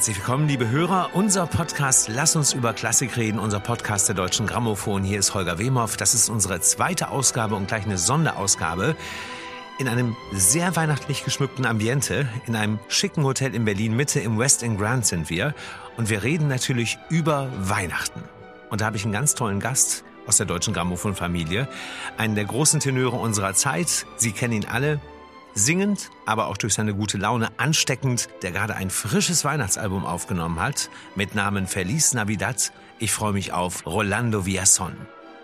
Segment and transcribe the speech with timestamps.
[0.00, 1.10] Herzlich willkommen, liebe Hörer.
[1.12, 5.04] Unser Podcast Lass uns über Klassik reden, unser Podcast der Deutschen Grammophon.
[5.04, 5.98] Hier ist Holger Wemhoff.
[5.98, 8.96] Das ist unsere zweite Ausgabe und gleich eine Sonderausgabe.
[9.78, 14.62] In einem sehr weihnachtlich geschmückten Ambiente, in einem schicken Hotel in Berlin Mitte im West
[14.62, 15.54] End Grand sind wir.
[15.98, 18.22] Und wir reden natürlich über Weihnachten.
[18.70, 21.68] Und da habe ich einen ganz tollen Gast aus der Deutschen Grammophon-Familie.
[22.16, 24.06] Einen der großen Tenöre unserer Zeit.
[24.16, 24.98] Sie kennen ihn alle
[25.54, 30.90] singend, aber auch durch seine gute Laune ansteckend, der gerade ein frisches Weihnachtsalbum aufgenommen hat
[31.14, 32.72] mit Namen Feliz Navidad.
[32.98, 34.94] Ich freue mich auf Rolando Villason.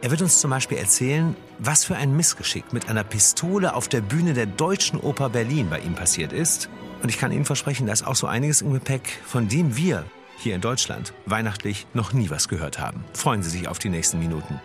[0.03, 4.03] Er wird uns zum Beispiel erzählen, was für ein Missgeschick mit einer Pistole auf der
[4.03, 6.69] Bühne der Deutschen Oper Berlin bei ihm passiert ist.
[7.03, 10.05] Und ich kann Ihnen versprechen, da ist auch so einiges im Gepäck, von dem wir
[10.39, 13.05] hier in Deutschland weihnachtlich noch nie was gehört haben.
[13.15, 14.61] Freuen Sie sich auf die nächsten Minuten.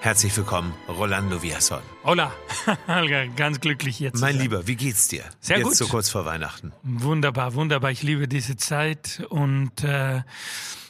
[0.00, 1.80] Herzlich willkommen, Rolando Villason.
[2.04, 2.32] Hola,
[3.36, 4.20] ganz glücklich jetzt.
[4.20, 5.24] Mein Lieber, wie geht's dir?
[5.40, 5.74] Sehr jetzt gut.
[5.76, 6.72] so kurz vor Weihnachten.
[6.84, 7.90] Wunderbar, wunderbar.
[7.90, 10.22] Ich liebe diese Zeit und äh,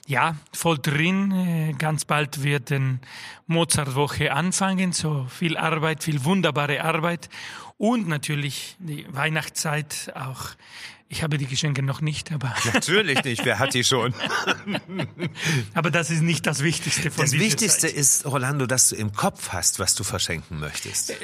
[0.06, 1.32] ja, voll drin.
[1.32, 3.00] Äh, Ganz bald wird den
[3.46, 4.92] Mozartwoche anfangen.
[4.92, 7.30] So viel Arbeit, viel wunderbare Arbeit
[7.78, 10.50] und natürlich die Weihnachtszeit auch.
[11.10, 14.12] Ich habe die Geschenke noch nicht, aber, Natürlich nicht, wer hat die schon?
[15.74, 17.92] aber das ist nicht das Wichtigste von Das Wichtigste Zeit.
[17.94, 21.14] ist, Rolando, dass du im Kopf hast, was du verschenken möchtest.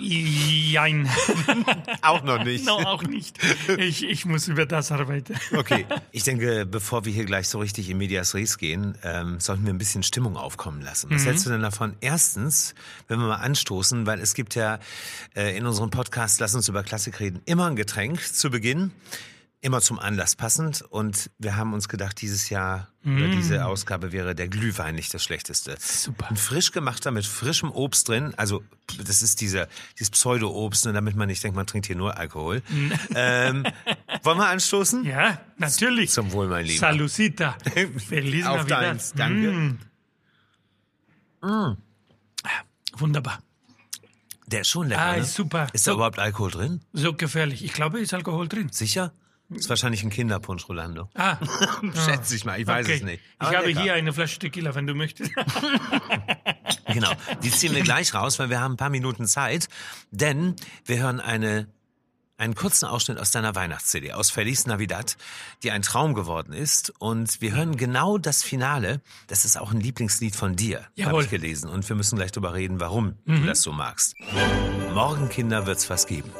[0.00, 1.08] Jein.
[2.02, 2.64] Auch noch nicht.
[2.64, 3.38] no, auch nicht.
[3.76, 5.34] Ich, ich muss über das arbeiten.
[5.54, 9.64] Okay, ich denke, bevor wir hier gleich so richtig in Medias Res gehen, ähm, sollten
[9.64, 11.10] wir ein bisschen Stimmung aufkommen lassen.
[11.10, 11.94] Was hältst du denn davon?
[12.00, 12.74] Erstens,
[13.08, 14.78] wenn wir mal anstoßen, weil es gibt ja
[15.36, 18.92] äh, in unserem Podcast Lass uns über Klassik reden immer ein Getränk zu Beginn.
[19.62, 20.80] Immer zum Anlass passend.
[20.82, 25.22] Und wir haben uns gedacht, dieses Jahr oder diese Ausgabe wäre der Glühwein nicht das
[25.22, 25.76] Schlechteste.
[25.78, 26.28] Super.
[26.30, 28.32] Ein frisch gemachter mit frischem Obst drin.
[28.38, 28.62] Also
[29.04, 32.62] das ist dieser, dieses Pseudo-Obst, nur damit man nicht denkt, man trinkt hier nur Alkohol.
[33.14, 33.64] ähm,
[34.22, 35.04] wollen wir anstoßen?
[35.04, 36.10] Ja, natürlich.
[36.10, 36.80] Zum Wohl, mein Lieber.
[36.80, 37.56] Salucita.
[38.08, 38.82] Feliz Auf Navidad.
[38.82, 39.76] deins, danke.
[41.42, 41.76] Mm.
[42.96, 43.40] Wunderbar.
[44.46, 45.00] Der ist schon lecker.
[45.00, 45.18] Ah, ne?
[45.20, 45.68] ist super.
[45.72, 46.80] Ist da So- überhaupt Alkohol drin?
[46.92, 47.64] So gefährlich.
[47.64, 48.68] Ich glaube, ist Alkohol drin.
[48.72, 49.12] Sicher?
[49.54, 51.08] Ist wahrscheinlich ein Kinderpunsch, Rolando.
[51.14, 51.36] Ah,
[52.06, 52.96] Schätze ich mal, ich weiß okay.
[52.96, 53.20] es nicht.
[53.20, 53.82] Ich Aber habe lecker.
[53.82, 55.32] hier eine Flasche Tequila, wenn du möchtest.
[56.92, 57.12] Genau,
[57.42, 59.68] die ziehen wir gleich raus, weil wir haben ein paar Minuten Zeit,
[60.10, 61.68] denn wir hören eine,
[62.36, 65.16] einen kurzen Ausschnitt aus deiner Weihnachts-CD, aus Feliz Navidad,
[65.62, 66.92] die ein Traum geworden ist.
[66.98, 69.00] Und wir hören genau das Finale.
[69.28, 71.16] Das ist auch ein Lieblingslied von dir, habe.
[71.16, 71.22] Mhm.
[71.22, 71.70] ich gelesen.
[71.70, 74.14] Und wir müssen gleich darüber reden, warum du das so magst.
[74.92, 76.30] Morgen, Kinder, wird's was geben.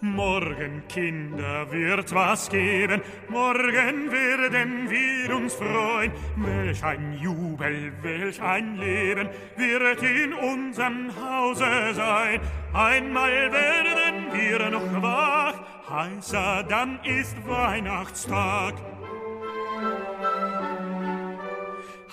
[0.00, 6.12] Morgen, Kinder, wird was geben, morgen werden wir uns freuen.
[6.36, 12.40] Welch ein Jubel, welch ein Leben wird in unserem Hause sein.
[12.72, 15.54] Einmal werden wir noch wach,
[15.88, 18.74] heißer dann ist Weihnachtstag.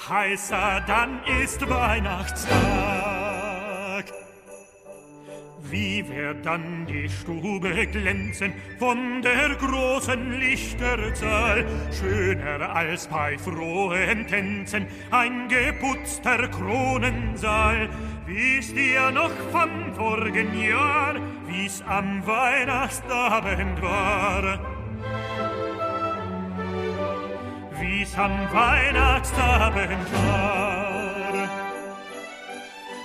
[0.09, 3.00] Heißer dann ist Weihnachtstag.
[5.71, 11.65] Wie wird dann die Stube glänzen von der großen Lichterzahl?
[11.97, 17.87] Schöner als bei frohen Tänzen ein geputzter Kronensaal.
[18.25, 21.15] Wisst ihr noch vom vorigen Jahr,
[21.47, 24.59] wie's am Weihnachtsabend war?
[27.79, 30.90] Wie's am Weihnachtsabend war?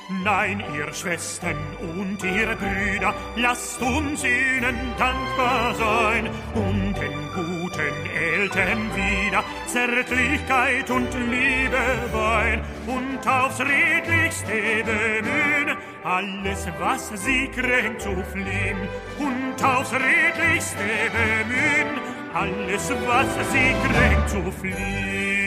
[0.09, 8.89] Nein, ihr Schwestern und ihr Brüder, lasst uns ihnen dankbar sein und den guten Eltern
[8.95, 11.77] wieder Zärtlichkeit und Liebe
[12.13, 18.79] weihen und aufs Redlichste bemühen, alles, was sie kränkt, zu fliehen
[19.19, 22.01] und aufs Redlichste bemühen,
[22.33, 25.46] alles, was sie kränkt, zu fliehen.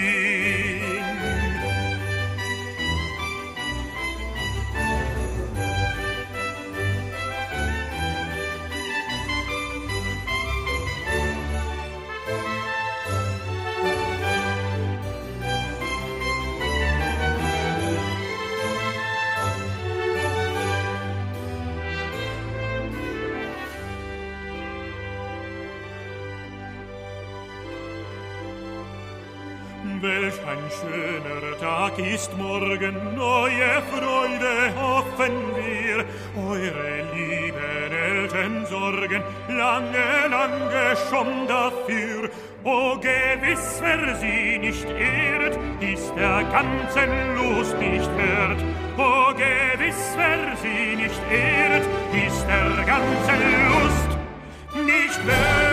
[30.01, 36.05] Welch ein schöner Tag ist morgen, neue Freude hoffen wir.
[36.41, 42.29] Eure lieben Eltern sorgen lange, lange schon dafür.
[42.63, 48.63] O gewiss, wer sie nicht ehrt, ist der ganzen Lust nicht wert.
[48.97, 51.85] O gewiss, wer sie nicht ehrt,
[52.25, 55.68] ist der ganzen Lust nicht wert.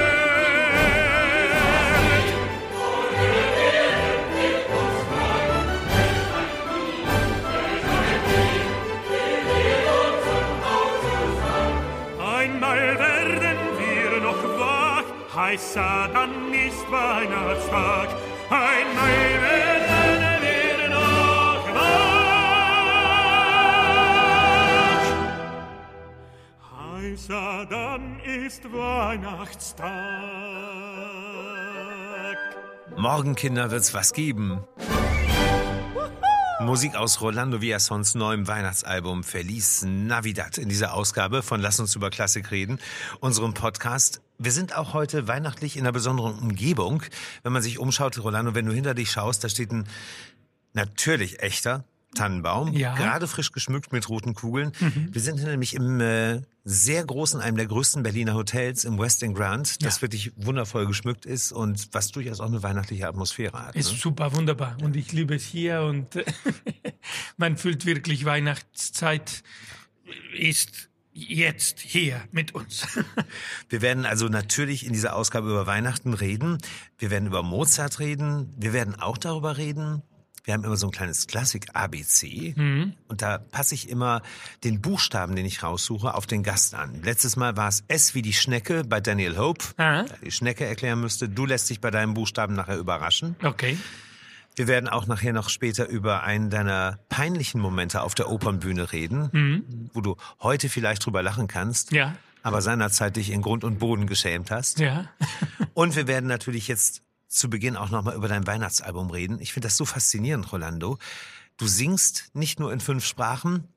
[15.37, 18.09] Heißer, dann ist Weihnachtstag.
[18.51, 19.67] Ein Neue wird.
[27.17, 29.87] Heißer, dann ist Weihnachtstag.
[32.97, 34.65] Morgen, Kinder, wird's was geben.
[36.61, 42.11] Musik aus Rolando Villasons neuem Weihnachtsalbum Feliz Navidad in dieser Ausgabe von Lass uns über
[42.11, 42.81] Klassik reden,
[43.21, 44.21] unserem Podcast.
[44.39, 47.03] Wir sind auch heute weihnachtlich in einer besonderen Umgebung.
[47.43, 49.87] Wenn man sich umschaut, Rolando, wenn du hinter dich schaust, da steht ein
[50.75, 51.85] natürlich echter
[52.15, 52.95] Tannenbaum, Ja.
[52.95, 54.73] gerade frisch geschmückt mit roten Kugeln.
[55.11, 59.35] Wir sind nämlich im äh, sehr großen, einem der größten Berliner Hotels im West End
[59.37, 60.03] Grand, das Ja.
[60.03, 63.77] wirklich wundervoll geschmückt ist und was durchaus auch eine weihnachtliche Atmosphäre hat.
[63.77, 63.99] Ist Ne?
[63.99, 64.77] super, wunderbar.
[64.83, 66.07] Und ich liebe es hier und
[67.37, 69.43] man fühlt wirklich Weihnachtszeit
[70.39, 70.86] ist
[71.17, 72.87] jetzt hier mit uns.
[73.69, 76.59] Wir werden also natürlich in dieser Ausgabe über Weihnachten reden.
[76.99, 78.53] Wir werden über Mozart reden.
[78.57, 80.03] Wir werden auch darüber reden.
[80.45, 82.55] Wir haben immer so ein kleines Klassik-ABC.
[83.09, 84.23] Und da passe ich immer
[84.63, 87.03] den Buchstaben, den ich raussuche, auf den Gast an.
[87.03, 89.65] Letztes Mal war es S wie die Schnecke bei Daniel Hope.
[89.77, 90.05] Ah.
[90.05, 91.29] Da die Schnecke erklären müsste.
[91.29, 93.35] Du lässt dich bei deinem Buchstaben nachher überraschen.
[93.43, 93.77] Okay.
[94.57, 99.91] Wir werden auch nachher noch später über einen deiner peinlichen Momente auf der Opernbühne reden,
[99.93, 102.17] wo du heute vielleicht drüber lachen kannst, Ja.
[102.43, 104.79] aber seinerzeit dich in Grund und Boden geschämt hast.
[104.81, 105.09] Ja.
[105.75, 109.41] Und wir werden natürlich jetzt zu Beginn auch nochmal über dein Weihnachtsalbum reden.
[109.41, 110.97] Ich finde das so faszinierend, Rolando.
[111.59, 113.69] Du singst nicht nur in fünf Sprachen.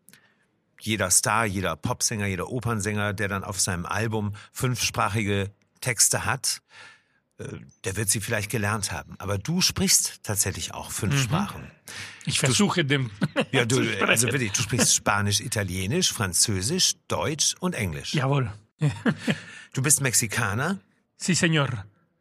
[0.80, 5.52] Jeder Star, jeder Popsänger, jeder Opernsänger, der dann auf seinem Album fünfsprachige
[5.82, 6.62] Texte hat,
[7.86, 9.16] der wird sie vielleicht gelernt haben.
[9.18, 11.72] Aber du sprichst tatsächlich auch fünf Sprachen.
[12.26, 13.10] Ich versuche dem.
[13.52, 18.14] Ja, du, also wirklich, du sprichst Spanisch, Italienisch, Französisch, Deutsch und Englisch.
[18.14, 18.52] Jawohl.
[19.74, 20.80] Du bist Mexikaner,
[21.22, 21.70] Sí, señor.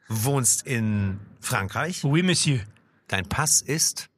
[0.08, 2.04] wohnst in Frankreich.
[2.04, 2.60] Oui, monsieur.
[3.08, 4.10] Dein Pass ist,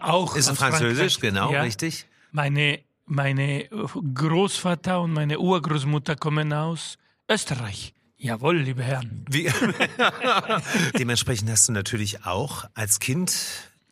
[0.00, 1.20] Auch ist Französisch, Frankreich.
[1.20, 1.62] genau, ja.
[1.62, 2.06] richtig.
[2.32, 6.96] Meine, meine Großvater und meine Urgroßmutter kommen aus
[7.28, 7.92] Österreich.
[8.18, 9.24] Jawohl, liebe Herren.
[9.30, 9.48] Wie,
[10.98, 13.32] dementsprechend hast du natürlich auch als Kind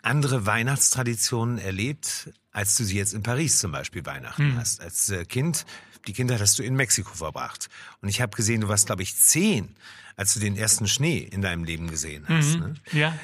[0.02, 4.80] andere Weihnachtstraditionen erlebt, als du sie jetzt in Paris zum Beispiel Weihnachten hast.
[4.80, 5.64] Als äh, Kind,
[6.08, 7.68] die Kindheit hast du in Mexiko verbracht.
[8.00, 9.76] Und ich habe gesehen, du warst, glaube ich, zehn,
[10.16, 12.56] als du den ersten Schnee in deinem Leben gesehen hast.
[12.58, 12.74] Ne?
[12.92, 13.14] Ja,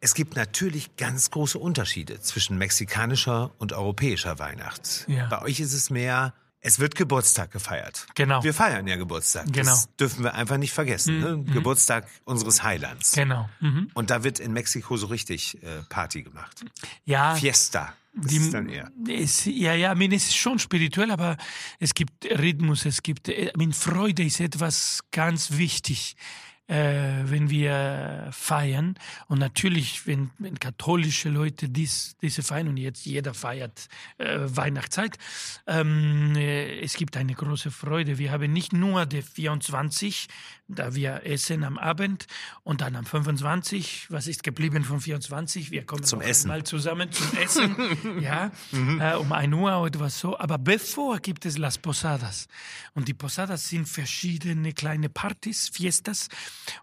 [0.00, 5.06] Es gibt natürlich ganz große Unterschiede zwischen mexikanischer und europäischer Weihnacht.
[5.08, 5.26] Ja.
[5.28, 8.06] Bei euch ist es mehr, es wird Geburtstag gefeiert.
[8.14, 8.42] Genau.
[8.42, 9.44] Wir feiern ja Geburtstag.
[9.52, 9.70] Genau.
[9.70, 11.20] Das dürfen wir einfach nicht vergessen.
[11.20, 11.44] Ne?
[11.52, 13.12] Geburtstag unseres Heilands.
[13.12, 13.48] genau.
[13.60, 13.90] Mhm.
[13.94, 16.64] Und da wird in Mexiko so richtig äh, Party gemacht.
[17.04, 17.92] Ja, Fiesta.
[18.14, 18.90] Das Die- ist dann eher.
[19.08, 21.36] Es, ja, ja, ich meine, es ist schon spirituell, aber
[21.80, 26.16] es gibt Rhythmus, es gibt, äh, ich meine, Freude ist etwas ganz wichtig,
[26.66, 28.94] äh, wenn wir feiern.
[29.28, 33.88] Und natürlich, wenn, wenn katholische Leute dies, diese feiern, und jetzt jeder feiert
[34.18, 35.18] äh, Weihnachtszeit,
[35.66, 38.18] ähm, äh, es gibt eine große Freude.
[38.18, 40.28] Wir haben nicht nur die 24,
[40.68, 42.26] da wir essen am Abend,
[42.62, 45.70] und dann am 25, was ist geblieben von 24?
[45.70, 46.50] Wir kommen Zum Essen.
[46.50, 47.76] einmal zusammen zum Essen,
[48.20, 50.38] ja, äh, um ein Uhr oder etwas so.
[50.38, 52.48] Aber bevor gibt es Las Posadas.
[52.94, 56.28] Und die Posadas sind verschiedene kleine Partys, Fiestas,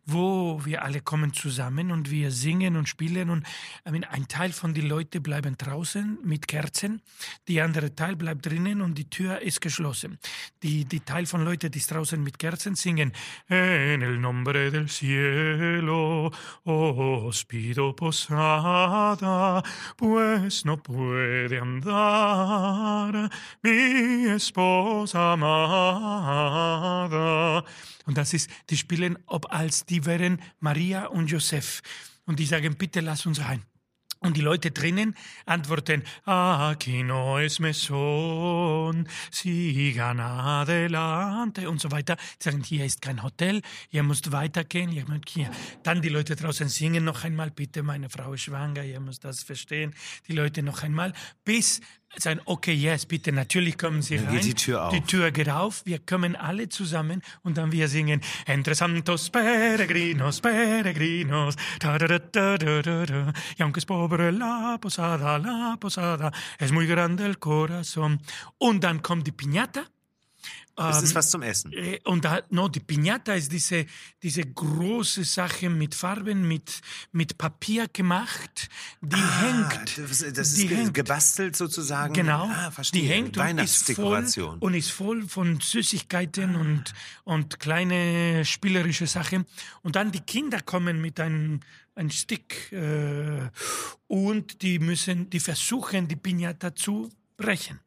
[0.06, 3.30] wo wir alle kommen zusammen und wir singen und spielen.
[3.30, 3.46] Und
[3.84, 7.02] ein Teil von den Leuten bleiben draußen mit Kerzen,
[7.48, 10.20] die andere Teil bleibt drinnen und die Tür ist geschlossen.
[10.64, 13.12] Die, die Teil von Leuten, die draußen mit Kerzen singen,
[13.48, 16.32] En el nombre del cielo
[16.64, 19.64] os pido posada,
[19.96, 23.30] pues no puede andar
[23.62, 26.72] mi esposa amada.
[28.12, 31.82] Und das ist, die spielen ob als die wären Maria und Josef.
[32.26, 33.64] Und die sagen, bitte lass uns rein.
[34.20, 35.16] Und die Leute drinnen
[35.46, 42.18] antworten, aquí no es mesón, sigan adelante und so weiter.
[42.42, 45.50] Die sagen, hier ist kein Hotel, ihr müsst weitergehen, ihr müsst hier.
[45.84, 49.42] Dann die Leute draußen singen noch einmal, bitte, meine Frau ist schwanger, ihr müsst das
[49.42, 49.96] verstehen.
[50.28, 51.14] Die Leute noch einmal,
[51.46, 51.80] bis
[52.18, 54.36] sagen, okay, yes, bitte, natürlich kommen sie Dann rein.
[54.36, 54.94] geht die Tür auf.
[54.94, 60.42] Die Tür geht auf, wir kommen alle zusammen und dann wir singen Entre santos peregrinos,
[60.42, 63.34] peregrinos, da da da da da da da.
[63.58, 68.20] Y aunque es pobre la posada, la posada, es muy grande el corazón.
[68.58, 69.86] Und dann kommt die Piñata
[70.76, 71.72] Das ist was zum Essen.
[71.74, 73.86] Äh, Und da, no, die Piñata ist diese,
[74.24, 78.70] diese große Sache mit Farben, mit, mit Papier gemacht,
[79.02, 79.74] die hängt.
[79.74, 80.94] Ah, Das, das die ist hängt.
[80.94, 82.14] gebastelt sozusagen.
[82.14, 83.02] Genau, Ah, verstehe.
[83.02, 84.60] die hängt und ist, voll, Weihnachtsdekoration.
[84.60, 89.46] und ist voll von Süßigkeiten und, und kleine spielerische Sachen.
[89.84, 91.60] Und dann die Kinder kommen mit einem
[91.94, 93.50] ein Stick äh,
[94.08, 97.80] und die müssen, die versuchen, die Piñata zu brechen.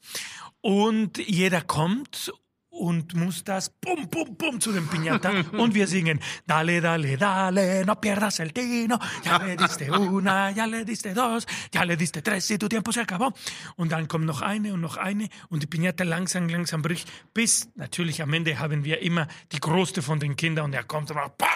[0.61, 2.33] Und jeder kommt
[2.75, 7.85] und muss das bum, bum, bum zu dem Piñata und wir singen Dale, dale, dale,
[7.85, 12.23] no pierdas el tino, ya le diste una, ya le diste dos, ya le diste
[12.23, 13.33] tres y tu tiempo se acabó.
[13.77, 17.69] Und dann kommt noch eine und noch eine und die Piñata langsam, langsam bricht, bis
[17.77, 21.17] natürlich am Ende haben wir immer die größte von den Kindern und er kommt und
[21.17, 21.47] macht, bah,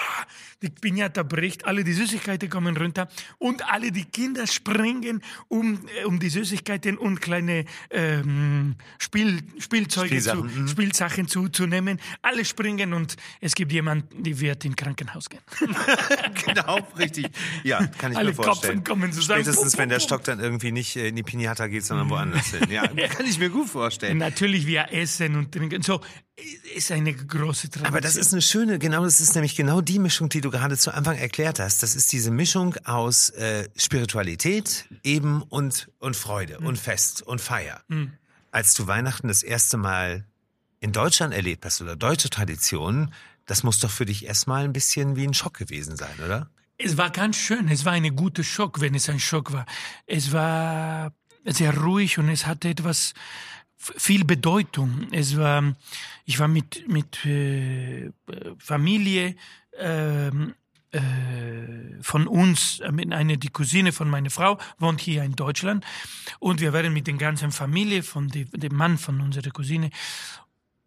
[0.63, 3.09] die Piñata bricht, alle die Süßigkeiten kommen runter
[3.39, 10.21] und alle die Kinder springen um, äh, um die Süßigkeiten und kleine ähm, Spiel, Spielzeuge
[10.21, 11.19] zu, Spielsachen, mhm.
[11.19, 12.01] Spielsachen zuzunehmen.
[12.23, 15.41] Alle springen und es gibt jemanden, die wird in Krankenhaus gehen.
[16.47, 17.29] genau, richtig.
[17.65, 18.79] Ja, kann ich Alle mir vorstellen.
[18.79, 19.43] Kopfen kommen zusammen.
[19.43, 22.59] Spätestens, wenn der Stock dann irgendwie nicht äh, in die Pinata geht, sondern woanders hin.
[22.69, 24.19] Ja, kann ich mir gut vorstellen.
[24.19, 25.83] Natürlich wir essen und trinken.
[25.83, 26.01] So
[26.75, 27.87] ist eine große Tradition.
[27.87, 30.77] Aber das ist eine schöne, genau, das ist nämlich genau die Mischung, die du gerade
[30.77, 31.83] zu Anfang erklärt hast.
[31.83, 37.83] Das ist diese Mischung aus äh, Spiritualität eben und, und Freude und Fest und Feier.
[38.51, 40.25] Als du Weihnachten das erste Mal
[40.81, 43.13] in Deutschland erlebt hast oder deutsche Traditionen,
[43.47, 46.51] das muss doch für dich erstmal ein bisschen wie ein Schock gewesen sein, oder?
[46.77, 47.69] Es war ganz schön.
[47.69, 49.67] Es war eine gute Schock, wenn es ein Schock war.
[50.07, 51.13] Es war
[51.45, 53.15] sehr ruhig und es hatte etwas
[53.77, 55.09] viel Bedeutung.
[55.11, 55.75] Es war,
[56.25, 58.11] ich war mit mit äh,
[58.59, 59.35] Familie
[59.79, 60.55] ähm,
[60.91, 61.01] äh,
[62.01, 65.85] von uns, äh, mit einer die Cousine von meiner Frau wohnt hier in Deutschland
[66.39, 69.91] und wir waren mit der ganzen Familie von dem Mann von unserer Cousine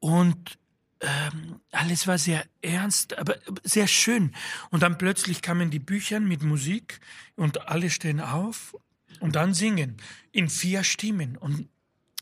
[0.01, 0.57] und
[0.99, 4.35] ähm, alles war sehr ernst, aber sehr schön.
[4.69, 6.99] Und dann plötzlich kamen die Bücher mit Musik
[7.35, 8.75] und alle stehen auf
[9.19, 9.97] und dann singen
[10.31, 11.37] in vier Stimmen.
[11.37, 11.69] Und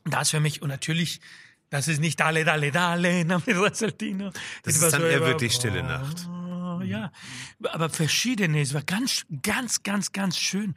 [0.06, 1.20] das für mich, und natürlich,
[1.70, 4.32] das ist nicht Dale, Dale, Dale, Namira Saltino.
[4.64, 6.30] Das ist dann eher wirklich Stille Nacht.
[6.90, 7.12] Oh, ja,
[7.72, 8.62] aber verschiedene.
[8.62, 10.76] Es war ganz, ganz, ganz, ganz schön.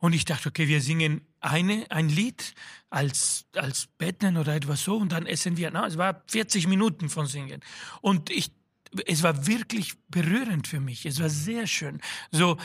[0.00, 2.54] Und ich dachte, okay, wir singen eine, ein Lied
[2.90, 5.70] als, als Betten oder etwas so und dann essen wir.
[5.70, 7.60] Na, es war 40 Minuten von Singen.
[8.00, 8.52] Und ich,
[9.06, 11.06] es war wirklich berührend für mich.
[11.06, 12.00] Es war sehr schön.
[12.30, 12.56] So,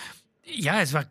[0.45, 1.05] ja, es war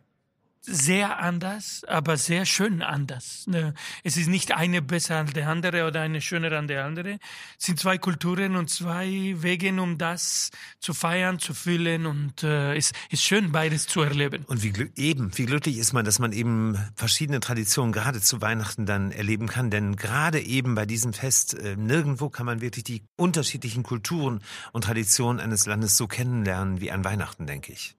[0.61, 3.45] sehr anders, aber sehr schön anders.
[3.47, 3.73] Ne?
[4.03, 7.19] Es ist nicht eine besser als der andere oder eine schöner als der andere.
[7.57, 12.75] Es sind zwei Kulturen und zwei Wege, um das zu feiern, zu fühlen und äh,
[12.75, 14.45] es ist schön, beides zu erleben.
[14.45, 18.85] Und wie eben, wie glücklich ist man, dass man eben verschiedene Traditionen gerade zu Weihnachten
[18.85, 19.69] dann erleben kann.
[19.69, 24.83] Denn gerade eben bei diesem Fest, äh, nirgendwo kann man wirklich die unterschiedlichen Kulturen und
[24.83, 27.95] Traditionen eines Landes so kennenlernen wie an Weihnachten, denke ich.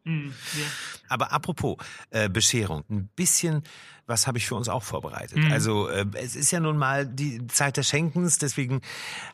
[1.11, 1.77] Aber apropos
[2.11, 3.63] äh, Bescherung, ein bisschen
[4.11, 5.39] was habe ich für uns auch vorbereitet.
[5.51, 8.81] Also äh, es ist ja nun mal die Zeit des Schenkens, deswegen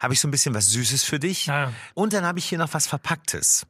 [0.00, 1.50] habe ich so ein bisschen was Süßes für dich.
[1.50, 1.72] Ah.
[1.94, 3.66] Und dann habe ich hier noch was Verpacktes.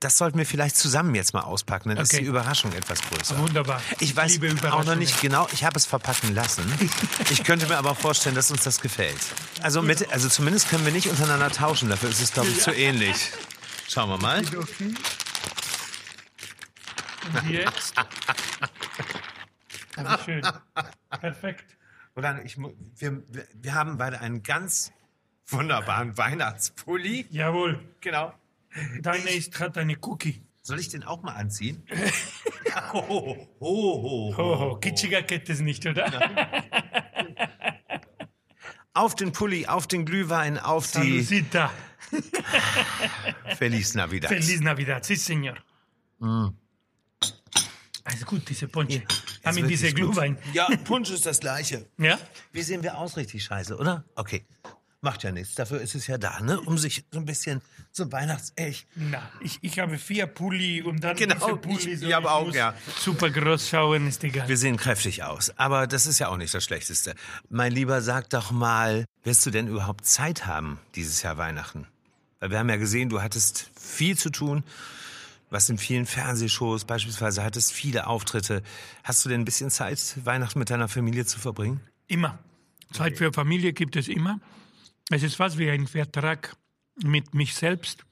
[0.00, 2.22] Das sollten wir vielleicht zusammen jetzt mal auspacken, dann ist Okay.
[2.22, 3.38] die Überraschung etwas größer.
[3.38, 3.80] Wunderbar.
[4.00, 6.64] Ich weiß auch noch nicht genau, ich habe es verpacken lassen.
[7.30, 9.18] Ich könnte mir aber vorstellen, dass uns das gefällt.
[9.62, 12.72] Also, mit, also zumindest können wir nicht untereinander tauschen, dafür ist es, glaube ich, zu
[12.72, 13.30] ähnlich.
[13.88, 14.42] Schauen wir mal.
[17.48, 17.94] Jetzt?
[19.96, 20.42] Aber schön.
[21.20, 21.76] Perfekt.
[22.14, 23.22] Dann, ich, wir,
[23.54, 24.92] wir, haben beide einen ganz
[25.46, 27.26] wunderbaren Weihnachtspulli.
[27.30, 27.80] Jawohl.
[28.00, 28.34] Genau.
[29.00, 30.42] Deine ist, hat eine Cookie.
[30.62, 31.82] Soll ich den auch mal anziehen?
[32.92, 34.72] ho, ho, ho, ho.
[34.72, 36.10] Oh, kitschiger geht es nicht, oder?
[38.92, 41.70] Auf den Pulli, auf den Glühwein, auf die Salucita.
[43.56, 44.28] Feliz Navidad.
[44.28, 45.56] Feliz Navidad, sí, señor.
[48.10, 48.98] Also gut, diese Ponche.
[48.98, 50.14] Ist Haben diese wirklich gut.
[50.14, 50.38] Glühwein.
[50.52, 51.86] Ja, Punsch ist das gleiche.
[51.98, 52.18] Ja?
[52.52, 54.04] Wie sehen wir aus, richtig scheiße, oder?
[54.14, 54.46] Okay.
[55.00, 55.54] Macht ja nichts.
[55.54, 56.60] Dafür ist es ja da, ne?
[56.60, 57.62] Um sich so ein bisschen
[57.92, 58.84] so weihnachtsecht.
[58.96, 61.90] Na, ich, ich habe vier Pulli und dann Genau, diese Pulli.
[61.94, 62.74] ich- ich habe auch, ja.
[62.98, 64.48] Super groß schauen, ist egal.
[64.48, 65.56] Wir sehen kräftig aus.
[65.56, 67.14] Aber das ist ja auch nicht das Schlechteste.
[67.48, 71.86] Mein Lieber, sag doch mal, wirst du denn überhaupt Zeit haben dieses Jahr Weihnachten?
[72.40, 74.64] Weil wir haben ja gesehen, du hattest viel zu tun.
[75.50, 78.62] Was in vielen Fernsehshows beispielsweise hattest viele Auftritte.
[79.02, 81.80] Hast du denn ein bisschen Zeit, Weihnachten mit deiner Familie zu verbringen?
[82.06, 82.38] Immer.
[82.92, 84.40] Zeit für Familie gibt es immer.
[85.10, 86.56] Es ist fast wie ein Vertrag
[87.02, 88.04] mit mich selbst.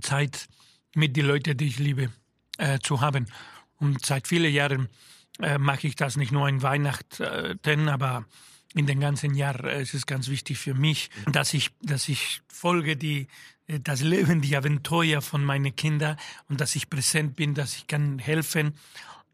[0.00, 0.48] Zeit
[0.94, 2.10] mit den Leuten, die ich liebe,
[2.58, 3.26] äh, zu haben.
[3.78, 4.88] Und seit vielen Jahren
[5.40, 8.24] äh, mache ich das nicht nur in Weihnachten, aber
[8.74, 9.64] in den ganzen Jahr.
[9.64, 13.26] Es ist ganz wichtig für mich, dass ich, dass ich folge die,
[13.80, 16.16] das Leben, die Abenteuer von meinen Kindern
[16.48, 18.74] und dass ich präsent bin, dass ich kann helfen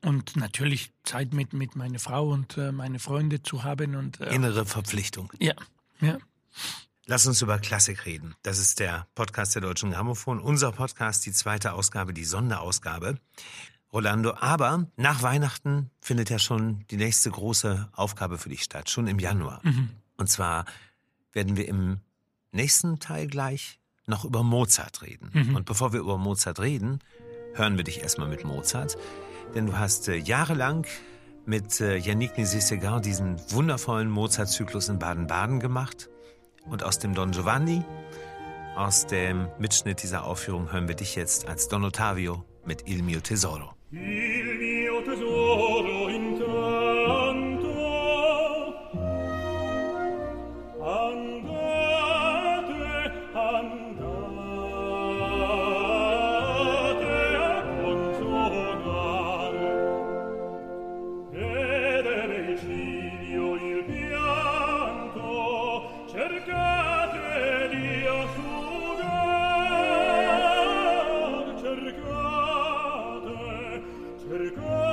[0.02, 4.34] und natürlich Zeit mit, mit meiner Frau und äh, meine Freunde zu haben und äh,
[4.34, 5.32] innere Verpflichtung.
[5.38, 5.54] Ja,
[6.00, 6.18] ja.
[7.06, 8.34] Lass uns über Klassik reden.
[8.42, 10.40] Das ist der Podcast der Deutschen Grammophon.
[10.40, 13.18] Unser Podcast, die zweite Ausgabe, die Sonderausgabe.
[13.92, 19.06] Rolando, aber nach Weihnachten findet ja schon die nächste große Aufgabe für dich statt, schon
[19.06, 19.60] im Januar.
[19.62, 19.88] Mhm.
[20.18, 20.66] Und zwar
[21.32, 22.00] werden wir im
[22.52, 23.78] nächsten Teil gleich
[24.08, 25.30] noch über Mozart reden.
[25.32, 25.56] Mhm.
[25.56, 27.00] Und bevor wir über Mozart reden,
[27.54, 28.96] hören wir dich erstmal mit Mozart.
[29.54, 30.86] Denn du hast äh, jahrelang
[31.46, 36.08] mit äh, Yannick Nézet-Séguin diesen wundervollen Mozart-Zyklus in Baden-Baden gemacht.
[36.66, 37.82] Und aus dem Don Giovanni,
[38.76, 43.20] aus dem Mitschnitt dieser Aufführung, hören wir dich jetzt als Don Ottavio mit Il mio
[43.20, 43.72] tesoro.
[43.90, 44.77] Il mio
[74.28, 74.87] cercare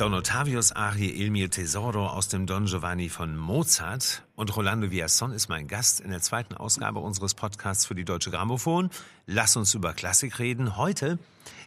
[0.00, 5.30] Don Ottavios Arie Il mio tesoro aus dem Don Giovanni von Mozart und Rolando Villason
[5.30, 8.88] ist mein Gast in der zweiten Ausgabe unseres Podcasts für die Deutsche Grammophon.
[9.26, 10.78] Lass uns über Klassik reden.
[10.78, 11.18] Heute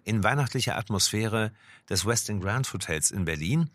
[0.04, 1.52] in weihnachtlicher Atmosphäre
[1.92, 3.70] des Westin Grand Hotels in Berlin.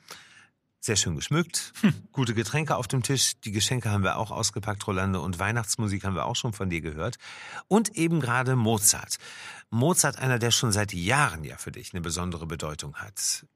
[0.81, 1.73] sehr schön geschmückt,
[2.11, 6.17] gute Getränke auf dem Tisch, die Geschenke haben wir auch ausgepackt, Rolando, und Weihnachtsmusik haben
[6.17, 7.17] wir auch schon von dir gehört.
[7.69, 9.19] Und eben gerade Mozart.
[9.71, 13.47] Mozart, einer, der schon seit Jahren ja für dich eine besondere Bedeutung hat.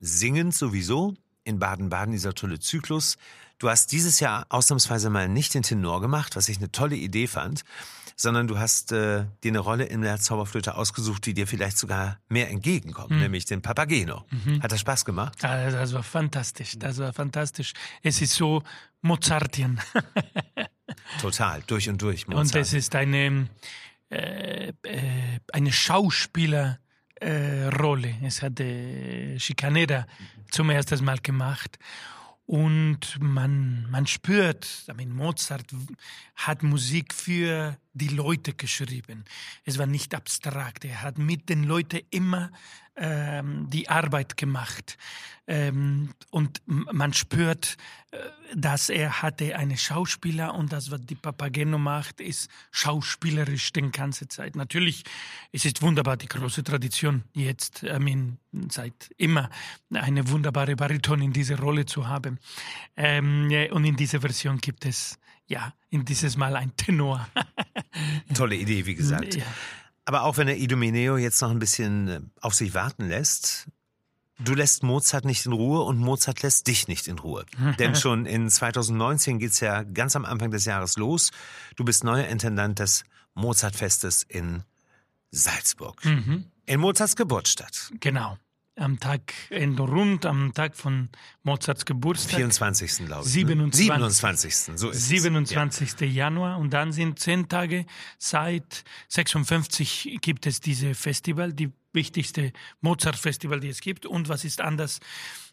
[0.00, 1.14] Singend sowieso,
[1.46, 3.16] in Baden-Baden dieser tolle Zyklus.
[3.58, 7.26] Du hast dieses Jahr ausnahmsweise mal nicht den Tenor gemacht, was ich eine tolle Idee
[7.26, 7.64] fand,
[8.16, 12.18] sondern du hast äh, dir eine Rolle in der Zauberflöte ausgesucht, die dir vielleicht sogar
[12.28, 13.20] mehr entgegenkommt, mhm.
[13.20, 14.24] nämlich den Papageno.
[14.30, 14.62] Mhm.
[14.62, 15.42] Hat das Spaß gemacht?
[15.42, 17.72] Ja, das war fantastisch, das war fantastisch.
[18.02, 18.62] Es ist so
[19.02, 19.80] Mozartian.
[21.20, 22.46] Total, durch und durch Mozart.
[22.46, 23.48] Und es ist eine,
[24.10, 26.78] äh, äh, eine Schauspieler-
[27.20, 28.14] äh, Rolle.
[28.22, 30.06] Es hat äh, Chicanera
[30.50, 31.78] zum ersten Mal gemacht.
[32.46, 35.66] Und man, man spürt, meine, Mozart
[36.36, 39.24] hat Musik für die Leute geschrieben.
[39.64, 40.84] Es war nicht abstrakt.
[40.84, 42.50] Er hat mit den Leuten immer
[42.96, 44.98] ähm, die Arbeit gemacht.
[45.46, 47.76] Ähm, und man spürt,
[48.10, 48.16] äh,
[48.54, 54.28] dass er hatte eine Schauspieler und das, was die Papageno macht, ist schauspielerisch die ganze
[54.28, 54.56] Zeit.
[54.56, 55.04] Natürlich,
[55.52, 58.38] es ist wunderbar, die große Tradition jetzt, I mean,
[58.70, 59.50] seit immer,
[59.92, 62.38] eine wunderbare Bariton in dieser Rolle zu haben.
[62.96, 67.26] Ähm, und in dieser Version gibt es, ja, in dieses Mal ein Tenor.
[68.34, 69.36] Tolle Idee, wie gesagt.
[69.36, 69.44] Ja.
[70.04, 73.68] Aber auch wenn der Idomeneo jetzt noch ein bisschen äh, auf sich warten lässt,
[74.38, 77.44] du lässt Mozart nicht in Ruhe und Mozart lässt dich nicht in Ruhe.
[77.78, 81.30] Denn schon in 2019 geht's ja ganz am Anfang des Jahres los.
[81.76, 83.04] Du bist neuer Intendant des
[83.34, 84.62] Mozartfestes in
[85.30, 86.04] Salzburg.
[86.04, 86.46] Mhm.
[86.66, 87.90] In Mozarts Geburtsstadt.
[88.00, 88.38] Genau
[88.76, 91.08] am Tag, in rund am Tag von
[91.42, 92.36] Mozarts Geburtstag.
[92.36, 93.06] 24.
[93.06, 93.32] glaube ich.
[93.32, 93.88] 27.
[93.88, 93.94] Ne?
[93.96, 94.54] 27.
[94.76, 95.88] So ist 27.
[95.88, 96.00] Es.
[96.00, 96.06] Ja.
[96.06, 96.58] Januar.
[96.58, 97.86] Und dann sind zehn Tage.
[98.18, 104.06] Seit 56 gibt es diese Festival, die wichtigste Mozart-Festival, die es gibt.
[104.06, 105.00] Und was ist anders?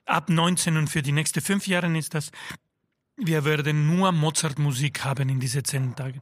[0.05, 2.31] Ab 19 und für die nächsten fünf Jahre ist das,
[3.15, 6.21] wir werden nur Mozart-Musik haben in diese zehn Tagen.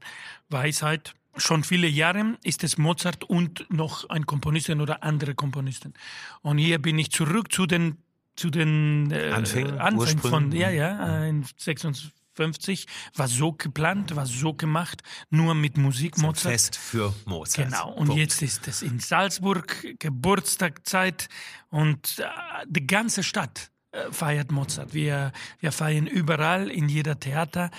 [0.49, 5.93] Weisheit, schon viele Jahre ist es Mozart und noch ein Komponistin oder andere Komponisten.
[6.41, 7.97] Und hier bin ich zurück zu den
[8.35, 14.53] zu den äh, Anfängen, Anfängen von ja ja in 56 war so geplant, war so
[14.53, 16.53] gemacht, nur mit Musik Mozart.
[16.53, 17.69] Fest für Mozart.
[17.69, 17.91] Genau.
[17.91, 18.21] Und Punkt.
[18.21, 21.27] jetzt ist es in Salzburg Geburtstagzeit
[21.69, 22.25] und äh,
[22.67, 23.71] die ganze Stadt
[24.11, 24.93] feiert Mozart.
[24.93, 27.71] Wir, wir feiern überall, in jeder Theater.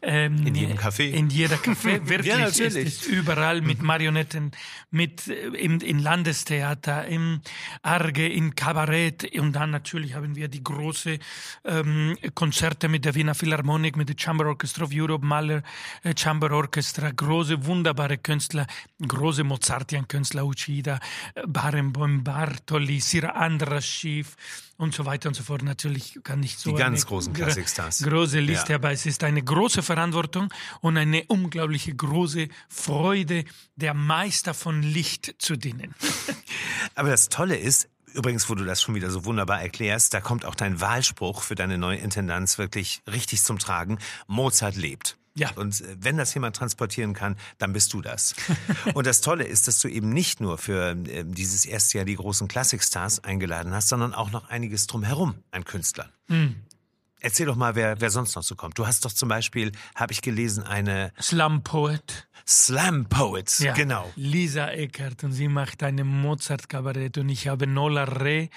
[0.00, 1.10] Ähm, in jedem Café.
[1.10, 2.26] In jeder Café, wirklich.
[2.26, 2.76] ja, natürlich.
[2.76, 4.52] Es ist überall mit Marionetten,
[4.90, 7.42] mit äh, im, in Landestheater, im
[7.82, 9.38] Arge, in Kabarett.
[9.38, 11.18] Und dann natürlich haben wir die große
[11.64, 15.62] ähm, Konzerte mit der Wiener Philharmonik, mit der Chamber Orchestra of Europe, Mahler
[16.02, 18.66] äh, Chamber Orchestra, große, wunderbare Künstler,
[19.06, 21.00] große Mozartian-Künstler, Uchida,
[21.34, 24.36] äh, Barenboim, Bartoli, Sir Andras Schiff,
[24.80, 25.49] und so weiter und so fort.
[25.58, 28.02] Natürlich kann nicht so die ganz großen Klassikstars.
[28.02, 28.76] Große Liste, ja.
[28.76, 33.44] aber es ist eine große Verantwortung und eine unglaubliche große Freude,
[33.76, 35.94] der Meister von Licht zu dienen.
[36.94, 40.44] aber das Tolle ist, Übrigens, wo du das schon wieder so wunderbar erklärst, da kommt
[40.44, 43.98] auch dein Wahlspruch für deine neue Intendanz wirklich richtig zum Tragen.
[44.26, 45.16] Mozart lebt.
[45.40, 45.50] Ja.
[45.56, 48.34] Und äh, wenn das jemand transportieren kann, dann bist du das.
[48.94, 52.16] und das Tolle ist, dass du eben nicht nur für äh, dieses erste Jahr die
[52.16, 56.10] großen Klassikstars eingeladen hast, sondern auch noch einiges drumherum an Künstlern.
[56.28, 56.56] Mhm.
[57.22, 58.78] Erzähl doch mal, wer, wer sonst noch so kommt.
[58.78, 62.28] Du hast doch zum Beispiel, habe ich gelesen, eine Slam Poet.
[62.46, 63.74] Slam Poet, ja.
[63.74, 64.10] genau.
[64.16, 68.48] Lisa Eckert und sie macht eine Mozart-Kabarett und ich habe Nola Re,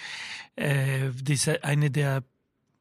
[0.55, 2.23] äh, diese, eine der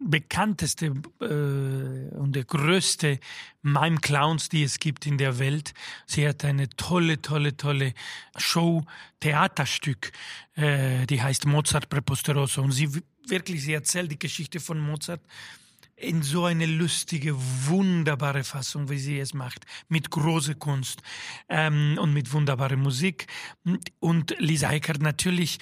[0.04, 0.86] bekannteste
[1.20, 3.18] äh, und der größte
[3.62, 5.74] Mime-Clowns, die es gibt in der Welt.
[6.06, 7.94] Sie hat eine tolle, tolle, tolle
[8.36, 8.84] Show,
[9.20, 10.12] Theaterstück,
[10.54, 12.62] äh, die heißt Mozart Preposteroso.
[12.62, 12.88] Und sie
[13.26, 15.20] wirklich, sie erzählt die Geschichte von Mozart
[16.02, 21.00] in so eine lustige, wunderbare Fassung, wie sie es macht, mit großer Kunst
[21.48, 23.26] ähm, und mit wunderbarer Musik.
[24.00, 25.58] Und Lisa Eckert natürlich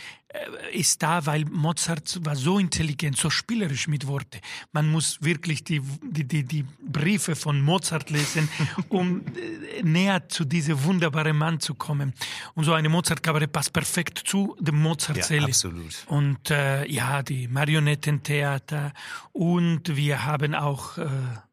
[0.72, 4.40] ist da, weil Mozart war so intelligent, so spielerisch mit Worte.
[4.72, 8.48] Man muss wirklich die, die, die, die Briefe von Mozart lesen,
[8.88, 12.14] um äh, näher zu diesem wunderbaren Mann zu kommen.
[12.54, 15.42] Und so eine Mozart-Kabarett passt perfekt zu dem Mozart-Seele.
[15.42, 16.04] Ja, absolut.
[16.06, 18.92] Und äh, ja, die Marionettentheater
[19.32, 21.08] und wir haben auch äh,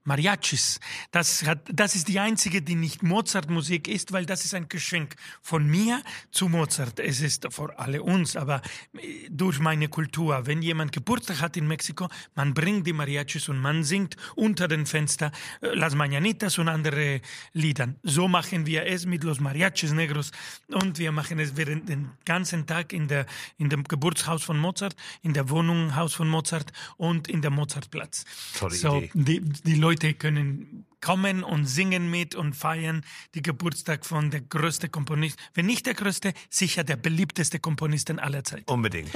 [0.07, 0.79] Mariachis.
[1.11, 5.15] Das, hat, das ist die einzige, die nicht Mozart-Musik ist, weil das ist ein Geschenk
[5.41, 6.99] von mir zu Mozart.
[7.01, 8.61] Es ist vor alle uns, aber
[8.93, 10.45] äh, durch meine Kultur.
[10.45, 14.85] Wenn jemand Geburtstag hat in Mexiko, man bringt die Mariachis und man singt unter den
[14.85, 17.19] Fenster äh, Las Mañanitas und andere
[17.51, 17.93] Lieder.
[18.03, 20.31] So machen wir es mit Los Mariachis Negros
[20.67, 23.25] und wir machen es während den ganzen Tag in, der,
[23.57, 28.23] in dem Geburtshaus von Mozart, in der Wohnung Haus von Mozart und in der Mozartplatz.
[28.57, 29.11] Tolle so, Idee.
[29.13, 33.03] Die, die Leute können kommen und singen mit und feiern
[33.35, 38.43] die Geburtstag von der größte Komponist, wenn nicht der größte, sicher der beliebteste Komponisten aller
[38.43, 38.71] Zeiten.
[38.71, 39.09] Unbedingt.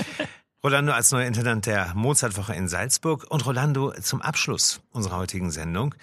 [0.63, 5.95] Rolando als neuer Intendant der Mozartwoche in Salzburg und Rolando zum Abschluss unserer heutigen Sendung.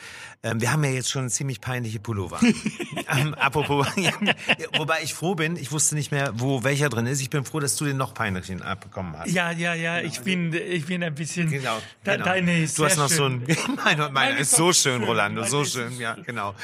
[0.43, 2.41] Ähm, wir haben ja jetzt schon ziemlich peinliche Pullover.
[3.17, 3.87] ähm, apropos,
[4.77, 7.21] wobei ich froh bin, ich wusste nicht mehr, wo welcher drin ist.
[7.21, 9.31] Ich bin froh, dass du den noch peinlichen abbekommen hast.
[9.31, 11.51] Ja, ja, ja, ich bin, ich bin ein bisschen.
[11.51, 11.79] Genau.
[12.03, 12.25] Da, genau.
[12.25, 13.45] Deine ist du hast noch so schön.
[13.59, 13.77] ein.
[13.85, 15.97] Meine, meine ist so schön, Rolando, so schön.
[16.01, 16.57] Ja, genau.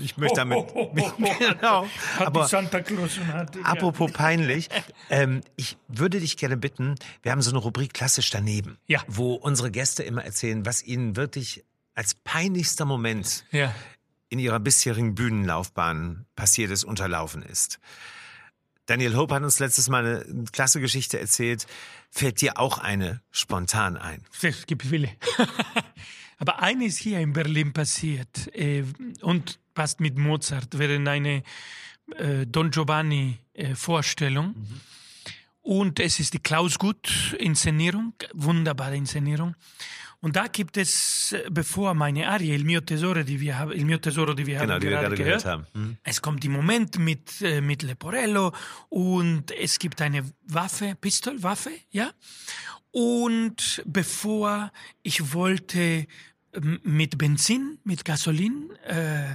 [0.00, 0.66] Ich möchte damit.
[1.38, 1.86] genau.
[2.18, 3.62] Aber Santa Claus und hat, ja.
[3.62, 4.68] Apropos peinlich,
[5.08, 6.96] ähm, ich würde dich gerne bitten,
[7.28, 9.02] wir haben so eine Rubrik klassisch daneben, Ja.
[9.06, 11.62] wo unsere Gäste immer erzählen, was ihnen wirklich
[11.94, 13.74] als peinlichster Moment Ja.
[14.30, 17.80] in ihrer bisherigen Bühnenlaufbahn passiert ist, unterlaufen ist.
[18.86, 21.66] Daniel Hope hat uns letztes Mal eine klasse Geschichte erzählt.
[22.10, 24.24] Fällt dir auch eine spontan ein?
[24.40, 25.10] Es gibt viele.
[26.38, 28.84] Aber eine ist hier in Berlin passiert äh,
[29.20, 31.42] und passt mit Mozart während eine
[32.16, 34.54] äh, Don Giovanni äh, Vorstellung.
[35.68, 39.54] Und es ist die Klaus Gut Inszenierung, wunderbare Inszenierung.
[40.20, 43.84] Und da gibt es, äh, bevor meine Arie, Il mio tesoro, die wir haben, Il
[43.84, 45.88] mio tesoro, die wir Genau, haben die wir gerade gerade gehört, gehört haben.
[45.88, 45.98] Mhm.
[46.02, 48.54] es kommt die Moment mit, äh, mit Leporello
[48.88, 52.12] und es gibt eine Waffe, Pistolwaffe, ja.
[52.90, 56.06] Und bevor ich wollte
[56.54, 59.34] ähm, mit Benzin, mit Gasolin, äh, äh,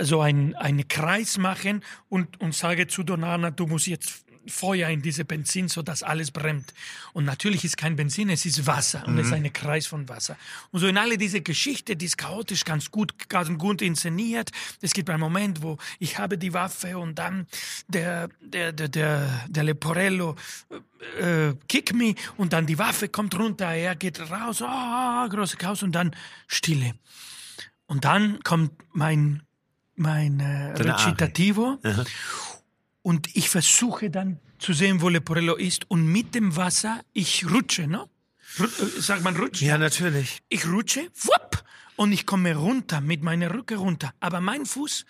[0.00, 5.02] so ein, einen Kreis machen und, und sage zu Donana, du musst jetzt Feuer in
[5.02, 6.72] diese Benzin, so dass alles brennt.
[7.12, 10.36] Und natürlich ist kein Benzin, es ist Wasser und es ist ein Kreis von Wasser.
[10.70, 14.50] Und so in alle diese Geschichte, die ist chaotisch, ganz gut, ganz gut inszeniert.
[14.80, 17.46] Es gibt einen Moment, wo ich habe die Waffe und dann
[17.88, 20.36] der, der, der, der, der Leporello
[21.20, 25.82] äh, kick me und dann die Waffe kommt runter, er geht raus, ah, große Chaos
[25.82, 26.14] und dann
[26.46, 26.94] Stille.
[27.86, 29.42] Und dann kommt mein,
[29.94, 30.72] mein äh.
[30.72, 31.78] Recitativo
[33.06, 37.86] und ich versuche dann zu sehen, wo Leporello ist und mit dem Wasser, ich rutsche,
[37.86, 38.08] ne?
[38.58, 39.68] Ru äh, sagt man rutschen?
[39.68, 40.42] Ja, natürlich.
[40.48, 41.62] Ich rutsche, wupp,
[41.94, 44.12] und ich komme runter, mit meiner Rücke runter.
[44.18, 45.06] Aber mein Fuß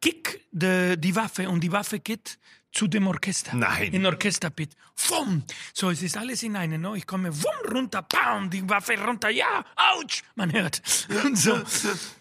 [0.00, 2.36] kick de, die Waffe und die Waffe geht
[2.72, 3.54] zu dem Orchester.
[3.54, 3.92] Nein.
[3.92, 4.74] In Orchesterpit.
[5.08, 5.44] Wumm.
[5.72, 6.80] So, es ist alles in einem.
[6.80, 6.96] No?
[6.96, 10.82] Ich komme wumm runter, bam, die Waffe runter, ja, ouch, man hört.
[11.24, 11.62] Und so.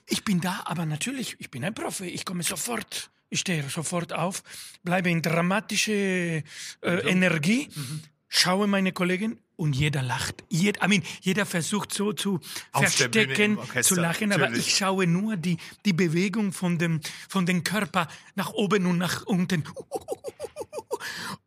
[0.06, 2.06] Ich bin da, aber natürlich, ich bin ein Profi.
[2.06, 4.44] Ich komme sofort, ich stehe sofort auf,
[4.84, 6.44] bleibe in dramatische äh,
[6.82, 7.70] Energie,
[8.28, 10.44] schaue meine Kollegen und jeder lacht.
[10.50, 12.40] Jed, I mean, jeder versucht so zu
[12.72, 14.68] Auf verstecken, zu lachen, aber natürlich.
[14.68, 19.26] ich schaue nur die, die Bewegung von dem, von dem Körper nach oben und nach
[19.26, 19.64] unten.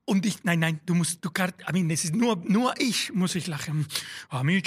[0.04, 3.12] Und ich, nein, nein, du musst, du kannst, I mean, es ist nur, nur ich
[3.12, 3.86] muss ich lachen.
[4.30, 4.58] Und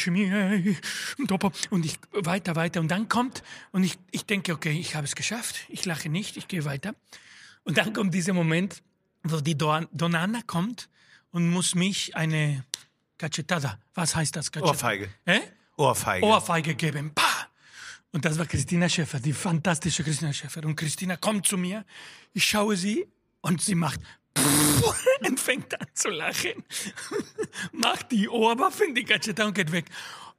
[1.86, 2.80] ich, weiter, weiter.
[2.80, 5.56] Und dann kommt, und ich, ich denke, okay, ich habe es geschafft.
[5.70, 6.94] Ich lache nicht, ich gehe weiter.
[7.64, 8.84] Und dann kommt dieser Moment,
[9.24, 10.90] wo die Don- Donana kommt
[11.32, 12.64] und muss mich eine
[13.22, 14.52] Cachetada, was heißt das?
[14.52, 14.72] Cachetada?
[14.72, 15.10] Ohrfeige.
[15.26, 15.42] Äh?
[15.78, 16.26] Ohrfeige.
[16.26, 17.12] Ohrfeige geben.
[17.14, 17.48] Pah!
[18.12, 20.66] Und das war Christina Schäfer, die fantastische Christina Schäfer.
[20.66, 21.86] Und Christina kommt zu mir,
[22.34, 23.08] ich schaue sie
[23.42, 24.00] und sie macht
[25.24, 26.64] und fängt an zu lachen.
[27.72, 29.86] macht die Ohrwaffe in die Gacheta und geht weg.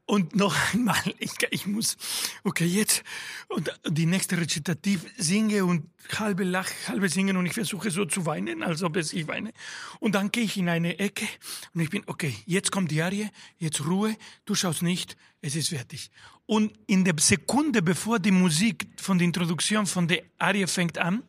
[0.04, 1.96] Und noch einmal, ich, ich muss,
[2.44, 3.02] okay, jetzt,
[3.48, 5.88] und die nächste Rezitativ singe und
[6.18, 9.52] halbe lach, halbe singen und ich versuche so zu weinen, als ob es ich weine.
[10.00, 11.26] Und dann gehe ich in eine Ecke
[11.74, 15.68] und ich bin, okay, jetzt kommt die Arie, jetzt Ruhe, du schaust nicht, es ist
[15.68, 16.10] fertig.
[16.46, 21.22] Und in der Sekunde, bevor die Musik von der Introduktion von der Arie fängt an,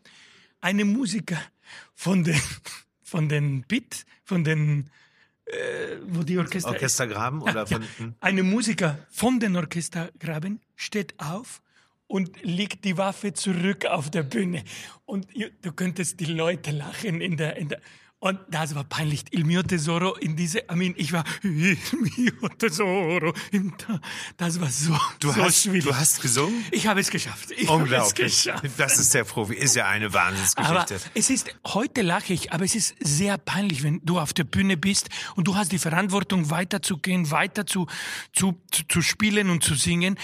[0.60, 1.40] eine Musiker
[1.94, 2.42] von den,
[3.04, 4.90] von den Pit, von den,
[5.46, 7.84] äh, wo die Orchester, Orchestergraben oder ja, von.
[7.98, 8.16] hm?
[8.20, 11.62] eine Musiker von den Orchestergraben steht auf
[12.08, 14.64] und legt die Waffe zurück auf der Bühne.
[15.06, 15.28] Und
[15.62, 17.82] du könntest die Leute lachen in der, in der
[18.24, 19.26] und das war peinlich.
[19.32, 21.78] Il mio tesoro in diese, I mean, ich war, il
[22.16, 23.34] mio tesoro.
[23.52, 24.00] in da-
[24.38, 25.84] Das war so, Du, so hast, schwierig.
[25.84, 26.64] du hast gesungen?
[26.72, 27.52] ich habe es geschafft.
[27.52, 28.16] Ich habe es Unglaublich.
[28.44, 28.64] geschafft.
[28.78, 29.56] Das ist der Profi.
[29.56, 31.00] Ist ja eine Aber Wahnsinnsgeschichte.
[31.16, 34.78] es ist, heute lache ich, aber es ist sehr peinlich, wenn du auf der Bühne
[34.78, 37.88] bist und du hast die Verantwortung, weiterzugehen, weiter zu,
[38.32, 40.18] zu, zu, zu spielen und zu singen.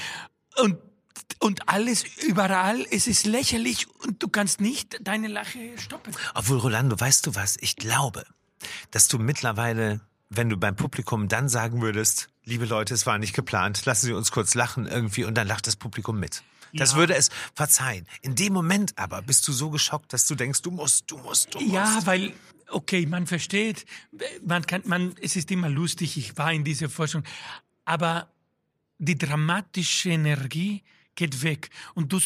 [0.64, 0.78] Und
[1.40, 6.14] und alles überall, es ist lächerlich und du kannst nicht deine Lache stoppen.
[6.34, 7.58] Obwohl, Rolando, weißt du was?
[7.62, 8.26] Ich glaube,
[8.92, 13.34] dass du mittlerweile, wenn du beim Publikum dann sagen würdest, liebe Leute, es war nicht
[13.34, 16.44] geplant, lassen Sie uns kurz lachen irgendwie und dann lacht das Publikum mit.
[16.74, 16.98] Das Ja.
[16.98, 18.06] würde es verzeihen.
[18.22, 21.54] In dem Moment aber bist du so geschockt, dass du denkst, du musst, du musst,
[21.56, 21.74] du musst.
[21.74, 22.34] Ja, weil,
[22.70, 23.86] okay, man versteht,
[24.46, 27.24] man kann, man, es ist immer lustig, ich war in dieser Forschung,
[27.86, 28.28] aber
[29.00, 30.84] die dramatische Energie
[31.20, 31.70] geht weg.
[31.94, 32.20] Und du,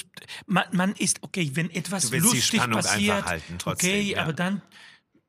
[0.45, 4.21] man, man ist, okay, wenn etwas lustig passiert, halten trotzdem, okay, ja.
[4.21, 4.62] aber dann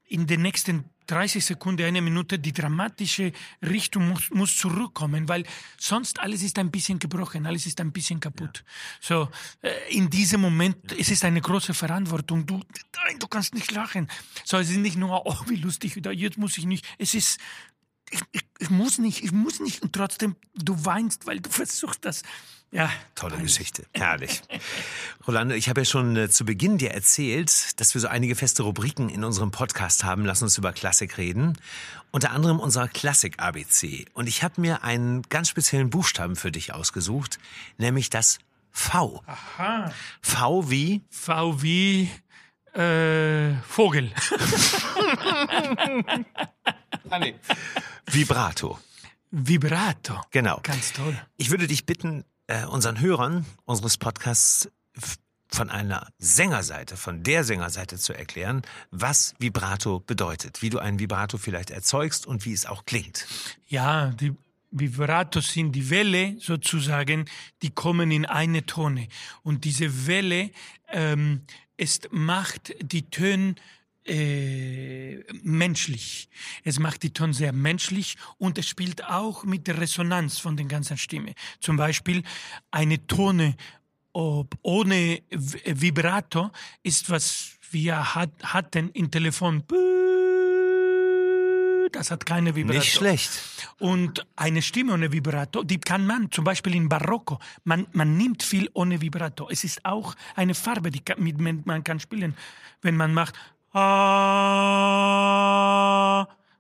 [0.07, 5.44] in den nächsten 30 Sekunden, eine Minute, die dramatische Richtung muss, muss zurückkommen, weil
[5.79, 8.64] sonst alles ist ein bisschen gebrochen, alles ist ein bisschen kaputt.
[9.00, 9.29] So,
[9.62, 12.46] äh, in diesem Moment, es ist eine große Verantwortung.
[12.46, 12.61] Du,
[13.05, 14.09] nein, du kannst nicht lachen.
[14.44, 16.87] So, es ist nicht nur, oh, wie lustig, oder jetzt muss ich nicht.
[16.98, 17.38] Es ist,
[18.11, 19.83] ich, ich, ich muss nicht, ich muss nicht.
[19.83, 22.22] Und trotzdem, du weinst, weil du versuchst das.
[22.75, 22.91] Ja.
[23.15, 23.87] Tolle Geschichte.
[23.95, 24.43] Herrlich.
[25.29, 28.65] Rolando, ich habe ja schon äh, zu Beginn dir erzählt, dass wir so einige feste
[28.65, 30.25] Rubriken in unserem Podcast haben.
[30.25, 31.57] Lass uns über Klassik reden.
[32.11, 34.07] Unter anderem unser Klassik-ABC.
[34.13, 37.39] Und ich habe mir einen ganz speziellen Buchstaben für dich ausgesucht,
[37.79, 38.41] nämlich das
[38.73, 39.23] V.
[39.25, 39.93] Aha.
[40.21, 42.11] V wie V wie
[42.73, 44.11] äh, Vogel.
[48.07, 48.81] Vibrato.
[49.31, 50.21] Vibrato.
[50.33, 50.59] Genau.
[50.65, 51.17] Ganz toll.
[51.37, 54.71] Ich würde dich bitten, äh, unseren Hörern unseres Podcasts
[55.49, 61.38] von einer Sängerseite, von der Sängerseite zu erklären, was Vibrato bedeutet, wie du ein Vibrato
[61.38, 63.27] vielleicht erzeugst und wie es auch klingt.
[63.67, 64.33] Ja, die
[64.71, 67.27] Vibratos sind die Welle sozusagen,
[67.62, 69.09] die kommen in eine Tone.
[69.43, 70.51] Und diese Welle
[70.88, 71.43] ähm,
[71.77, 73.57] es macht die Töne
[74.07, 76.29] äh, menschlich.
[76.62, 80.67] Es macht die Ton sehr menschlich und es spielt auch mit der Resonanz von der
[80.67, 81.35] ganzen Stimme.
[81.61, 82.23] Zum Beispiel
[82.71, 83.57] eine Tone
[84.17, 86.51] ob ohne V- Vibrato
[86.85, 89.64] ist was wir hat, hatten im Telefon.
[91.90, 92.79] Das hat keine Vibrato.
[92.79, 93.31] Nicht schlecht.
[93.79, 98.43] Und eine Stimme ohne Vibrato, die kann man zum Beispiel in Barocco, man, man nimmt
[98.43, 99.49] viel ohne Vibrato.
[99.51, 102.37] Es ist auch eine Farbe, die kann, mit man man kann spielen,
[102.83, 103.35] wenn man macht.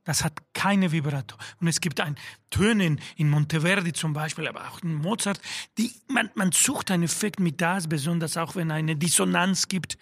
[0.04, 1.36] Das hat keine Vibrato.
[1.60, 2.16] Und es gibt ein
[2.50, 5.40] Töne in, Monteverdi zum Beispiel, aber auch in Mozart,
[5.78, 9.96] die, man, man sucht einen Effekt mit das, besonders auch wenn eine Dissonanz gibt.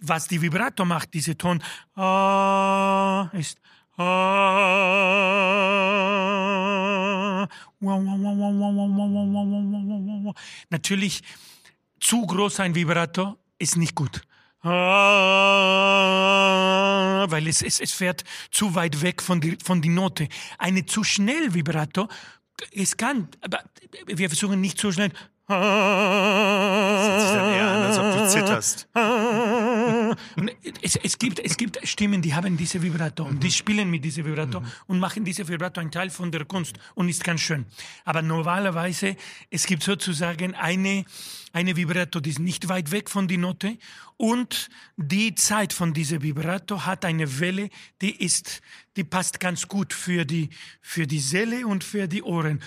[0.00, 1.62] Was die Vibrato macht, diese Ton,
[3.32, 3.58] ist,
[10.70, 11.22] Natürlich,
[11.98, 14.22] zu groß ein Vibrato ist nicht gut.
[14.62, 14.76] Ah,
[17.30, 20.28] weil es, es, es fährt zu weit weg von die, von die Note.
[20.58, 22.08] Eine zu schnell Vibrato,
[22.72, 23.64] es kann, aber
[24.06, 25.12] wir versuchen nicht zu schnell.
[25.58, 28.88] Hört sich dann eher an, als ob du zitterst.
[28.94, 30.50] Und
[30.82, 34.24] Es, es, gibt, es gibt Stimmen, die haben diese Vibrato und die spielen mit diesem
[34.24, 37.66] Vibrato und machen diese Vibrato ein Teil von der Kunst und ist ganz schön.
[38.04, 39.16] Aber normalerweise,
[39.50, 41.04] es gibt sozusagen eine,
[41.52, 43.78] eine Vibrato, die ist nicht weit weg von die Note
[44.16, 47.68] und die Zeit von dieser Vibrato hat eine Welle,
[48.00, 48.60] die ist,
[48.96, 50.50] die passt ganz gut für die,
[50.80, 52.60] für die Seele und für die Ohren.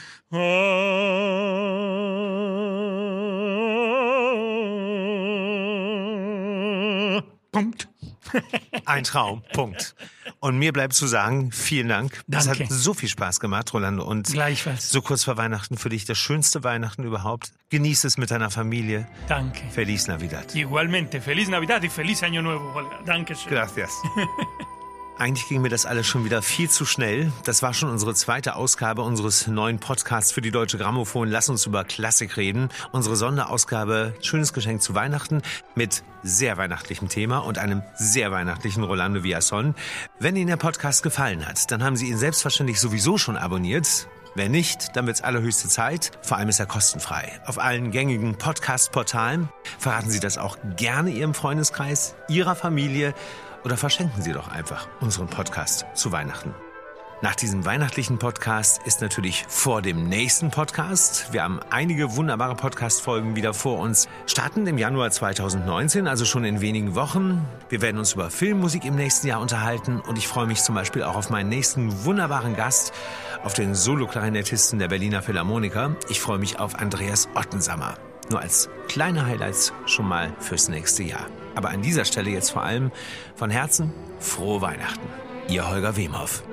[7.52, 7.88] Punkt.
[8.86, 9.44] Ein Traum.
[9.54, 9.96] Punkt.
[10.40, 12.24] Und mir bleibt zu sagen, vielen Dank.
[12.32, 12.74] Es hat Danke.
[12.74, 14.04] so viel Spaß gemacht, Rolando.
[14.04, 14.90] Und Gleichfalls.
[14.90, 17.52] so kurz vor Weihnachten für dich das schönste Weihnachten überhaupt.
[17.70, 19.08] Genieß es mit deiner Familie.
[19.28, 19.62] Danke.
[19.70, 20.56] Feliz Navidad.
[20.56, 23.00] Igualmente, feliz Navidad y feliz Año Nuevo, Olga.
[23.06, 23.52] Dankeschön.
[23.52, 23.92] Gracias.
[25.20, 27.32] Eigentlich ging mir das alles schon wieder viel zu schnell.
[27.44, 31.30] Das war schon unsere zweite Ausgabe unseres neuen Podcasts für die Deutsche Grammophon.
[31.30, 32.70] Lass uns über Klassik reden.
[32.92, 35.44] Unsere Sonderausgabe Schönes Geschenk zu Weihnachten
[35.76, 39.76] mit sehr weihnachtlichem Thema und einem sehr weihnachtlichen Rolando Villason.
[40.20, 44.08] Wenn Ihnen der Podcast gefallen hat, dann haben Sie ihn selbstverständlich sowieso schon abonniert.
[44.36, 46.10] Wenn nicht, dann wird's allerhöchste Zeit.
[46.24, 47.40] Vor allem ist er kostenfrei.
[47.46, 49.50] Auf allen gängigen Podcast-Portalen.
[49.78, 53.14] Verraten Sie das auch gerne Ihrem Freundeskreis, Ihrer Familie
[53.64, 56.54] oder verschenken Sie doch einfach unseren Podcast zu Weihnachten.
[57.24, 61.32] Nach diesem weihnachtlichen Podcast ist natürlich vor dem nächsten Podcast.
[61.32, 64.10] Wir haben einige wunderbare Podcast-Folgen wieder vor uns.
[64.26, 67.48] Starten im Januar 2019, also schon in wenigen Wochen.
[67.70, 71.04] Wir werden uns über Filmmusik im nächsten Jahr unterhalten und ich freue mich zum Beispiel
[71.04, 72.92] auch auf meinen nächsten wunderbaren Gast,
[73.42, 75.96] auf den Solo-Klarinettisten der Berliner Philharmoniker.
[76.10, 77.94] Ich freue mich auf Andreas Ottensammer.
[78.32, 81.28] Nur als kleine Highlights schon mal fürs nächste Jahr.
[81.56, 82.92] Aber an dieser Stelle jetzt vor allem
[83.36, 85.08] von Herzen frohe Weihnachten.
[85.50, 86.44] Ihr Holger Wemhoff.